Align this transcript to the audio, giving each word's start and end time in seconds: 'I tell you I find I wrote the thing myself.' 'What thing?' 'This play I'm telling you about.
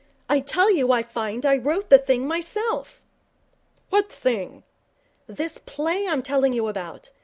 'I 0.29 0.39
tell 0.39 0.75
you 0.75 0.91
I 0.91 1.03
find 1.03 1.45
I 1.45 1.57
wrote 1.57 1.91
the 1.91 1.99
thing 1.99 2.27
myself.' 2.27 3.03
'What 3.91 4.11
thing?' 4.11 4.63
'This 5.27 5.59
play 5.59 6.07
I'm 6.07 6.23
telling 6.23 6.53
you 6.53 6.67
about. 6.67 7.11